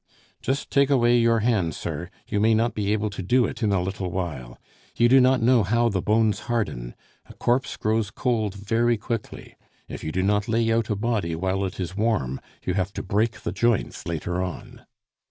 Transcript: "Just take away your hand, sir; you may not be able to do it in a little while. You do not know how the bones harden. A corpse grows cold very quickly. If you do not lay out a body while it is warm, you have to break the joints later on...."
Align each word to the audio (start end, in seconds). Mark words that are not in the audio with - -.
"Just 0.41 0.71
take 0.71 0.89
away 0.89 1.15
your 1.19 1.41
hand, 1.41 1.75
sir; 1.75 2.09
you 2.27 2.39
may 2.39 2.55
not 2.55 2.73
be 2.73 2.91
able 2.91 3.11
to 3.11 3.21
do 3.21 3.45
it 3.45 3.61
in 3.61 3.71
a 3.71 3.83
little 3.83 4.09
while. 4.09 4.57
You 4.97 5.07
do 5.07 5.19
not 5.21 5.43
know 5.43 5.61
how 5.61 5.89
the 5.89 6.01
bones 6.01 6.39
harden. 6.49 6.95
A 7.27 7.35
corpse 7.35 7.77
grows 7.77 8.09
cold 8.09 8.55
very 8.55 8.97
quickly. 8.97 9.55
If 9.87 10.03
you 10.03 10.11
do 10.11 10.23
not 10.23 10.47
lay 10.47 10.71
out 10.73 10.89
a 10.89 10.95
body 10.95 11.35
while 11.35 11.63
it 11.65 11.79
is 11.79 11.95
warm, 11.95 12.41
you 12.65 12.73
have 12.73 12.91
to 12.93 13.03
break 13.03 13.41
the 13.43 13.51
joints 13.51 14.07
later 14.07 14.41
on...." 14.41 14.87